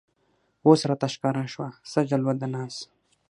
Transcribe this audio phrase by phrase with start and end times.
[0.67, 2.75] اوس راته ښکاره شوه څه جلوه د ناز